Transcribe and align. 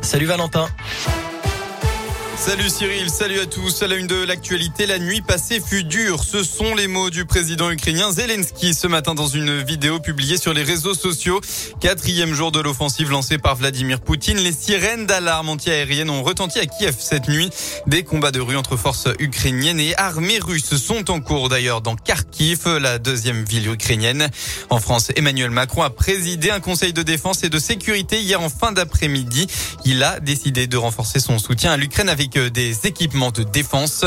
Salut 0.00 0.28
Valentin. 0.28 1.25
Salut 2.46 2.70
Cyril, 2.70 3.10
salut 3.10 3.40
à 3.40 3.46
tous. 3.46 3.82
À 3.82 3.88
la 3.88 3.96
une 3.96 4.06
de 4.06 4.22
l'actualité, 4.22 4.86
la 4.86 5.00
nuit 5.00 5.20
passée 5.20 5.60
fut 5.60 5.82
dure. 5.82 6.22
Ce 6.22 6.44
sont 6.44 6.76
les 6.76 6.86
mots 6.86 7.10
du 7.10 7.24
président 7.24 7.72
ukrainien 7.72 8.12
Zelensky 8.12 8.72
ce 8.72 8.86
matin 8.86 9.16
dans 9.16 9.26
une 9.26 9.64
vidéo 9.64 9.98
publiée 9.98 10.36
sur 10.36 10.54
les 10.54 10.62
réseaux 10.62 10.94
sociaux. 10.94 11.40
Quatrième 11.80 12.34
jour 12.34 12.52
de 12.52 12.60
l'offensive 12.60 13.10
lancée 13.10 13.38
par 13.38 13.56
Vladimir 13.56 14.00
Poutine. 14.00 14.38
Les 14.38 14.52
sirènes 14.52 15.06
d'alarme 15.06 15.48
anti-aérienne 15.48 16.08
ont 16.08 16.22
retenti 16.22 16.60
à 16.60 16.66
Kiev 16.66 16.94
cette 17.00 17.26
nuit. 17.26 17.50
Des 17.88 18.04
combats 18.04 18.30
de 18.30 18.40
rue 18.40 18.56
entre 18.56 18.76
forces 18.76 19.08
ukrainiennes 19.18 19.80
et 19.80 19.96
armées 19.96 20.38
russes 20.38 20.76
sont 20.76 21.10
en 21.10 21.20
cours 21.20 21.48
d'ailleurs 21.48 21.80
dans 21.80 21.96
Kharkiv, 21.96 22.68
la 22.80 23.00
deuxième 23.00 23.42
ville 23.42 23.68
ukrainienne. 23.68 24.30
En 24.70 24.78
France, 24.78 25.10
Emmanuel 25.16 25.50
Macron 25.50 25.82
a 25.82 25.90
présidé 25.90 26.52
un 26.52 26.60
conseil 26.60 26.92
de 26.92 27.02
défense 27.02 27.42
et 27.42 27.48
de 27.48 27.58
sécurité 27.58 28.20
hier 28.20 28.40
en 28.40 28.50
fin 28.50 28.70
d'après-midi. 28.70 29.48
Il 29.84 30.04
a 30.04 30.20
décidé 30.20 30.68
de 30.68 30.76
renforcer 30.76 31.18
son 31.18 31.40
soutien 31.40 31.72
à 31.72 31.76
l'Ukraine 31.76 32.08
avec 32.08 32.35
des 32.38 32.86
équipements 32.86 33.30
de 33.30 33.42
défense. 33.42 34.04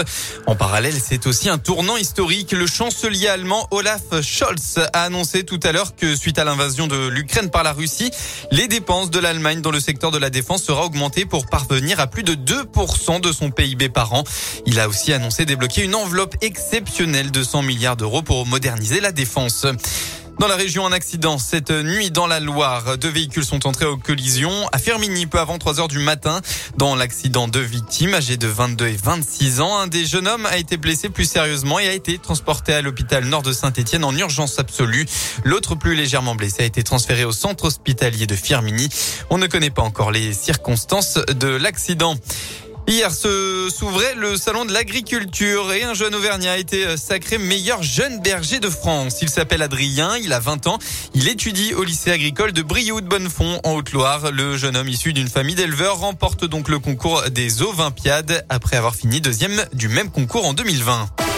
En 0.47 0.55
parallèle, 0.55 0.95
c'est 0.99 1.27
aussi 1.27 1.49
un 1.49 1.57
tournant 1.57 1.97
historique. 1.97 2.51
Le 2.51 2.67
chancelier 2.67 3.27
allemand 3.27 3.67
Olaf 3.71 4.21
Scholz 4.21 4.77
a 4.93 5.03
annoncé 5.03 5.43
tout 5.43 5.59
à 5.63 5.71
l'heure 5.71 5.95
que 5.95 6.15
suite 6.15 6.39
à 6.39 6.43
l'invasion 6.43 6.87
de 6.87 7.07
l'Ukraine 7.07 7.49
par 7.49 7.63
la 7.63 7.73
Russie, 7.73 8.11
les 8.51 8.67
dépenses 8.67 9.09
de 9.09 9.19
l'Allemagne 9.19 9.61
dans 9.61 9.71
le 9.71 9.79
secteur 9.79 10.11
de 10.11 10.17
la 10.17 10.29
défense 10.29 10.63
sera 10.63 10.85
augmentées 10.85 11.25
pour 11.25 11.47
parvenir 11.47 11.99
à 11.99 12.07
plus 12.07 12.23
de 12.23 12.33
2% 12.33 13.21
de 13.21 13.31
son 13.31 13.51
PIB 13.51 13.89
par 13.89 14.13
an. 14.13 14.23
Il 14.65 14.79
a 14.79 14.87
aussi 14.87 15.13
annoncé 15.13 15.45
débloquer 15.45 15.83
une 15.83 15.95
enveloppe 15.95 16.35
exceptionnelle 16.41 17.31
de 17.31 17.43
100 17.43 17.63
milliards 17.63 17.97
d'euros 17.97 18.21
pour 18.21 18.45
moderniser 18.45 18.99
la 18.99 19.11
défense. 19.11 19.65
Dans 20.39 20.47
la 20.47 20.55
région, 20.55 20.85
un 20.85 20.93
accident 20.93 21.37
cette 21.37 21.69
nuit 21.69 22.11
dans 22.11 22.25
la 22.25 22.39
Loire. 22.39 22.97
Deux 22.97 23.09
véhicules 23.09 23.43
sont 23.43 23.67
entrés 23.67 23.85
en 23.85 23.97
collision 23.97 24.49
à 24.71 24.77
Firminy 24.77 25.25
peu 25.25 25.37
avant 25.37 25.57
3 25.57 25.81
heures 25.81 25.89
du 25.89 25.99
matin. 25.99 26.39
Dans 26.77 26.95
l'accident, 26.95 27.49
deux 27.49 27.59
victimes 27.59 28.13
âgées 28.13 28.37
de 28.37 28.47
22 28.47 28.87
et 28.87 28.95
26 28.95 29.59
ans. 29.59 29.77
Un 29.77 29.87
des 29.87 30.05
jeunes 30.05 30.29
hommes 30.29 30.45
a 30.45 30.57
été 30.57 30.77
blessé 30.77 31.09
plus 31.09 31.29
sérieusement 31.29 31.77
et 31.77 31.89
a 31.89 31.91
été 31.91 32.17
transporté 32.19 32.73
à 32.73 32.81
l'hôpital 32.81 33.25
nord 33.25 33.41
de 33.41 33.51
Saint-Etienne 33.51 34.05
en 34.05 34.15
urgence 34.15 34.59
absolue. 34.59 35.05
L'autre 35.43 35.75
plus 35.75 35.93
légèrement 35.93 36.35
blessé 36.35 36.63
a 36.63 36.65
été 36.65 36.83
transféré 36.83 37.25
au 37.25 37.33
centre 37.33 37.65
hospitalier 37.65 38.25
de 38.25 38.35
Firminy. 38.35 38.87
On 39.29 39.39
ne 39.39 39.47
connaît 39.47 39.71
pas 39.71 39.81
encore 39.81 40.11
les 40.11 40.31
circonstances 40.31 41.15
de 41.15 41.49
l'accident. 41.49 42.15
Hier 42.87 43.11
se 43.11 43.69
s'ouvrait 43.69 44.15
le 44.15 44.35
salon 44.35 44.65
de 44.65 44.73
l'agriculture 44.73 45.71
et 45.71 45.83
un 45.83 45.93
jeune 45.93 46.15
Auvergnat 46.15 46.53
a 46.53 46.57
été 46.57 46.97
sacré 46.97 47.37
meilleur 47.37 47.83
jeune 47.83 48.19
berger 48.21 48.59
de 48.59 48.69
France. 48.69 49.17
Il 49.21 49.29
s'appelle 49.29 49.61
Adrien, 49.61 50.17
il 50.17 50.33
a 50.33 50.39
20 50.39 50.67
ans, 50.67 50.79
il 51.13 51.27
étudie 51.27 51.73
au 51.75 51.83
lycée 51.83 52.11
agricole 52.11 52.51
de 52.51 52.61
Brioude 52.61 53.05
Bonnefond 53.05 53.59
en 53.63 53.73
Haute-Loire. 53.73 54.31
Le 54.31 54.57
jeune 54.57 54.75
homme 54.75 54.89
issu 54.89 55.13
d'une 55.13 55.27
famille 55.27 55.55
d'éleveurs 55.55 55.99
remporte 55.99 56.45
donc 56.45 56.67
le 56.67 56.79
concours 56.79 57.23
des 57.29 57.61
Olympiades 57.61 58.45
après 58.49 58.77
avoir 58.77 58.95
fini 58.95 59.21
deuxième 59.21 59.63
du 59.73 59.87
même 59.87 60.09
concours 60.09 60.45
en 60.45 60.53
2020. 60.53 61.28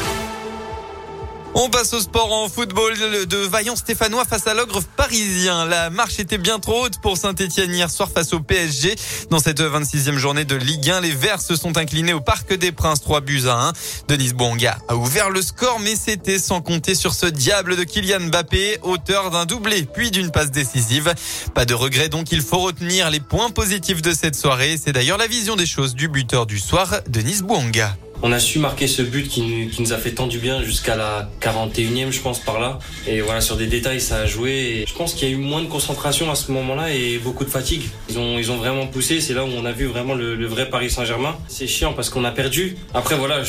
On 1.53 1.69
passe 1.69 1.91
au 1.93 1.99
sport 1.99 2.31
en 2.31 2.47
football 2.47 2.93
de 3.27 3.37
vaillant 3.37 3.75
Stéphanois 3.75 4.23
face 4.23 4.47
à 4.47 4.53
l'ogre 4.53 4.81
parisien. 4.95 5.65
La 5.65 5.89
marche 5.89 6.17
était 6.17 6.37
bien 6.37 6.59
trop 6.59 6.85
haute 6.85 6.99
pour 7.01 7.17
Saint-Etienne 7.17 7.73
hier 7.73 7.89
soir 7.91 8.09
face 8.09 8.31
au 8.31 8.39
PSG. 8.39 8.95
Dans 9.29 9.39
cette 9.39 9.59
26e 9.59 10.15
journée 10.15 10.45
de 10.45 10.55
Ligue 10.55 10.89
1, 10.89 11.01
les 11.01 11.11
Verts 11.11 11.41
se 11.41 11.57
sont 11.57 11.77
inclinés 11.77 12.13
au 12.13 12.21
Parc 12.21 12.53
des 12.53 12.71
Princes 12.71 13.01
3 13.01 13.19
buts 13.19 13.43
à 13.47 13.67
1. 13.67 13.73
Denis 14.07 14.31
Bonga 14.33 14.77
a 14.87 14.95
ouvert 14.95 15.29
le 15.29 15.41
score 15.41 15.81
mais 15.81 15.97
c'était 15.97 16.39
sans 16.39 16.61
compter 16.61 16.95
sur 16.95 17.13
ce 17.13 17.25
diable 17.25 17.75
de 17.75 17.83
Kylian 17.83 18.27
Mbappé, 18.27 18.79
auteur 18.83 19.29
d'un 19.29 19.45
doublé 19.45 19.83
puis 19.83 20.09
d'une 20.09 20.31
passe 20.31 20.51
décisive. 20.51 21.13
Pas 21.53 21.65
de 21.65 21.73
regret 21.73 22.07
donc 22.07 22.31
il 22.31 22.41
faut 22.41 22.59
retenir 22.59 23.09
les 23.09 23.19
points 23.19 23.49
positifs 23.49 24.01
de 24.01 24.13
cette 24.13 24.35
soirée. 24.35 24.79
C'est 24.81 24.93
d'ailleurs 24.93 25.17
la 25.17 25.27
vision 25.27 25.57
des 25.57 25.65
choses 25.65 25.95
du 25.95 26.07
buteur 26.07 26.45
du 26.45 26.59
soir, 26.59 27.01
Denis 27.09 27.41
Bouanga 27.43 27.93
on 28.23 28.31
a 28.31 28.39
su 28.39 28.59
marquer 28.59 28.87
ce 28.87 29.01
but 29.01 29.27
qui 29.27 29.69
nous, 29.79 29.93
a 29.93 29.97
fait 29.97 30.11
tant 30.11 30.27
du 30.27 30.39
bien 30.39 30.63
jusqu'à 30.63 30.95
la 30.95 31.29
41e, 31.41 32.11
je 32.11 32.21
pense, 32.21 32.39
par 32.39 32.59
là. 32.59 32.79
Et 33.07 33.21
voilà, 33.21 33.41
sur 33.41 33.57
des 33.57 33.67
détails, 33.67 34.01
ça 34.01 34.17
a 34.17 34.25
joué. 34.25 34.85
Je 34.87 34.93
pense 34.93 35.13
qu'il 35.13 35.27
y 35.27 35.31
a 35.31 35.33
eu 35.33 35.37
moins 35.37 35.61
de 35.61 35.67
concentration 35.67 36.29
à 36.31 36.35
ce 36.35 36.51
moment-là 36.51 36.93
et 36.93 37.17
beaucoup 37.17 37.43
de 37.45 37.49
fatigue. 37.49 37.83
Ils 38.09 38.19
ont, 38.19 38.37
ils 38.37 38.51
ont 38.51 38.57
vraiment 38.57 38.87
poussé. 38.87 39.21
C'est 39.21 39.33
là 39.33 39.43
où 39.43 39.49
on 39.49 39.65
a 39.65 39.71
vu 39.71 39.85
vraiment 39.85 40.13
le, 40.13 40.45
vrai 40.45 40.69
Paris 40.69 40.89
Saint-Germain. 40.89 41.35
C'est 41.47 41.67
chiant 41.67 41.93
parce 41.93 42.09
qu'on 42.09 42.23
a 42.23 42.31
perdu. 42.31 42.77
Après, 42.93 43.15
voilà, 43.15 43.41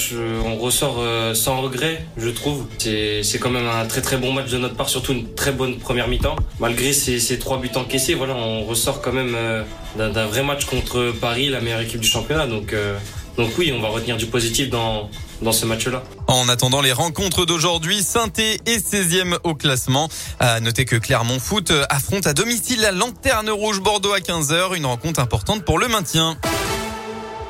on 0.45 0.57
ressort 0.57 0.97
euh, 1.01 1.35
sans 1.35 1.61
regret, 1.61 2.05
je 2.17 2.29
trouve. 2.29 2.67
C'est 2.79 3.39
quand 3.41 3.51
même 3.51 3.67
un 3.67 3.87
très 3.87 4.01
très 4.01 4.17
bon 4.17 4.33
match 4.33 4.51
de 4.51 4.59
notre 4.59 4.75
part, 4.75 4.89
surtout 4.89 5.13
une 5.13 5.35
très 5.35 5.53
bonne 5.53 5.79
première 5.79 6.09
mi-temps. 6.09 6.37
Malgré 6.61 6.93
ces, 6.93 7.21
ces 7.21 7.39
trois 7.39 7.59
buts 7.59 7.71
encaissés, 7.75 8.15
voilà, 8.15 8.35
on 8.35 8.65
ressort 8.65 9.01
quand 9.03 9.13
même 9.13 9.35
euh, 9.35 9.63
d'un 9.97 10.27
vrai 10.27 10.43
match 10.43 10.65
contre 10.65 11.13
Paris, 11.21 11.49
la 11.49 11.61
meilleure 11.61 11.81
équipe 11.81 12.01
du 12.01 12.09
championnat. 12.09 12.47
Donc, 12.47 12.73
euh, 12.73 12.97
donc 13.37 13.51
oui, 13.59 13.73
on 13.77 13.81
va 13.81 13.89
retenir 13.89 14.17
du 14.17 14.27
positif 14.27 14.69
dans, 14.69 15.09
dans 15.41 15.53
ce 15.53 15.65
match-là. 15.67 16.03
En 16.27 16.49
attendant 16.49 16.81
les 16.81 16.93
rencontres 16.93 17.47
d'aujourd'hui, 17.47 18.03
saint 18.03 18.33
est 18.37 18.67
16e 18.67 19.39
au 19.45 19.55
classement. 19.55 20.09
À 20.39 20.61
noter 20.61 20.85
que 20.85 20.97
Clermont 20.97 21.39
Foot 21.39 21.73
affronte 21.89 22.27
à 22.27 22.35
domicile 22.35 22.81
la 22.81 22.93
Lanterne 22.93 23.51
Rouge 23.51 23.81
Bordeaux 23.81 24.13
à 24.13 24.19
15h, 24.19 24.77
une 24.77 24.87
rencontre 24.87 25.21
importante 25.21 25.65
pour 25.65 25.79
le 25.79 25.89
maintien. 25.89 26.37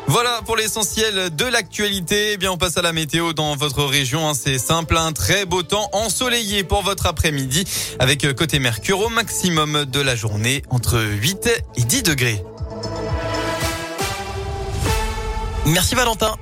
Voilà 0.08 0.40
pour 0.44 0.56
l'essentiel 0.56 1.34
de 1.34 1.44
l'actualité. 1.44 2.32
Eh 2.32 2.36
bien, 2.36 2.52
on 2.52 2.58
passe 2.58 2.76
à 2.76 2.82
la 2.82 2.92
météo 2.92 3.32
dans 3.32 3.56
votre 3.56 3.84
région. 3.84 4.28
Hein. 4.28 4.34
C'est 4.34 4.58
simple, 4.58 4.96
un 4.96 5.12
très 5.12 5.46
beau 5.46 5.62
temps 5.62 5.88
ensoleillé 5.92 6.64
pour 6.64 6.82
votre 6.82 7.06
après-midi 7.06 7.64
avec 7.98 8.30
côté 8.34 8.58
Mercure 8.58 9.00
au 9.00 9.08
maximum 9.08 9.84
de 9.86 10.00
la 10.00 10.14
journée 10.14 10.62
entre 10.70 11.00
8 11.00 11.64
et 11.76 11.82
10 11.82 12.02
degrés. 12.02 12.42
Merci 15.64 15.94
Valentin. 15.94 16.34